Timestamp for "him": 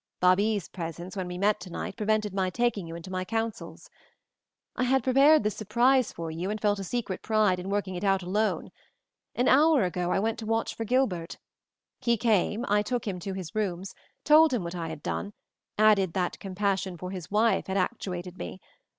13.07-13.19, 14.55-14.63